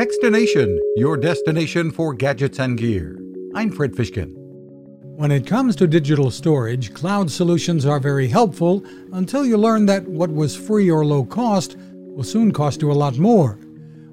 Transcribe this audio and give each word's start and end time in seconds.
Techstination, 0.00 0.78
your 0.96 1.18
destination 1.18 1.90
for 1.90 2.14
gadgets 2.14 2.58
and 2.58 2.78
gear. 2.78 3.20
I'm 3.54 3.70
Fred 3.70 3.92
Fishkin. 3.92 4.32
When 5.18 5.30
it 5.30 5.46
comes 5.46 5.76
to 5.76 5.86
digital 5.86 6.30
storage, 6.30 6.94
cloud 6.94 7.30
solutions 7.30 7.84
are 7.84 8.00
very 8.00 8.26
helpful 8.26 8.82
until 9.12 9.44
you 9.44 9.58
learn 9.58 9.84
that 9.84 10.08
what 10.08 10.32
was 10.32 10.56
free 10.56 10.90
or 10.90 11.04
low 11.04 11.26
cost 11.26 11.76
will 11.92 12.24
soon 12.24 12.50
cost 12.50 12.80
you 12.80 12.90
a 12.90 12.94
lot 12.94 13.18
more. 13.18 13.58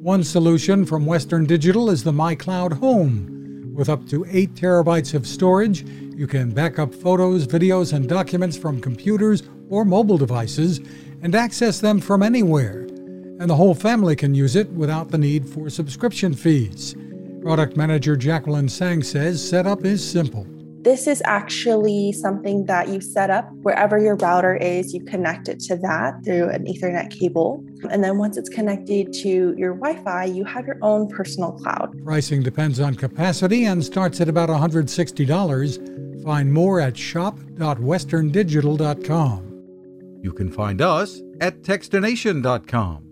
One 0.00 0.22
solution 0.22 0.86
from 0.86 1.04
Western 1.04 1.46
Digital 1.46 1.90
is 1.90 2.04
the 2.04 2.12
MyCloud 2.12 2.74
Home. 2.74 3.72
With 3.74 3.88
up 3.88 4.06
to 4.10 4.24
8 4.30 4.54
terabytes 4.54 5.14
of 5.14 5.26
storage, 5.26 5.82
you 6.14 6.28
can 6.28 6.52
back 6.52 6.78
up 6.78 6.94
photos, 6.94 7.44
videos, 7.44 7.92
and 7.92 8.08
documents 8.08 8.56
from 8.56 8.80
computers 8.80 9.42
or 9.68 9.84
mobile 9.84 10.16
devices 10.16 10.78
and 11.22 11.34
access 11.34 11.80
them 11.80 12.00
from 12.00 12.22
anywhere. 12.22 12.86
And 13.42 13.50
the 13.50 13.56
whole 13.56 13.74
family 13.74 14.14
can 14.14 14.36
use 14.36 14.54
it 14.54 14.70
without 14.70 15.10
the 15.10 15.18
need 15.18 15.48
for 15.48 15.68
subscription 15.68 16.32
fees. 16.32 16.94
Product 17.42 17.76
manager 17.76 18.16
Jacqueline 18.16 18.68
Sang 18.68 19.02
says 19.02 19.44
setup 19.46 19.84
is 19.84 20.08
simple. 20.08 20.46
This 20.82 21.08
is 21.08 21.20
actually 21.26 22.12
something 22.12 22.66
that 22.66 22.86
you 22.86 23.00
set 23.00 23.30
up 23.30 23.50
wherever 23.62 23.98
your 23.98 24.14
router 24.14 24.54
is, 24.54 24.94
you 24.94 25.04
connect 25.04 25.48
it 25.48 25.58
to 25.62 25.76
that 25.78 26.24
through 26.24 26.50
an 26.50 26.66
Ethernet 26.66 27.10
cable. 27.10 27.64
And 27.90 28.04
then 28.04 28.16
once 28.16 28.36
it's 28.36 28.48
connected 28.48 29.12
to 29.14 29.56
your 29.58 29.74
Wi 29.74 30.00
Fi, 30.04 30.26
you 30.26 30.44
have 30.44 30.64
your 30.64 30.78
own 30.80 31.08
personal 31.08 31.50
cloud. 31.50 32.00
Pricing 32.04 32.44
depends 32.44 32.78
on 32.78 32.94
capacity 32.94 33.64
and 33.64 33.84
starts 33.84 34.20
at 34.20 34.28
about 34.28 34.50
$160. 34.50 36.22
Find 36.22 36.52
more 36.52 36.78
at 36.78 36.96
shop.westerndigital.com. 36.96 39.48
You 40.22 40.32
can 40.32 40.52
find 40.52 40.80
us 40.80 41.20
at 41.40 41.62
techstination.com. 41.62 43.11